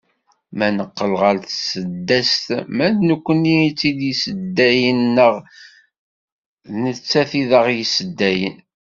[0.57, 5.33] Ma neqqel ɣer tseddast, ma d nekkni i d tt-yesseddayen neɣ
[6.71, 8.57] d nettat i d aɣ-yesseddayen?